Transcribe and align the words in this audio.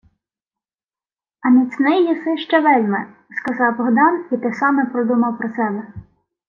—А 1.41 1.49
міцний 1.49 2.03
єси 2.07 2.37
ще 2.37 2.59
вельми,— 2.59 3.05
сказав 3.45 3.77
Богдан, 3.77 4.25
і 4.31 4.37
те 4.37 4.53
саме 4.53 4.85
подумав 4.85 5.37
про 5.37 5.49
себе. 5.49 5.93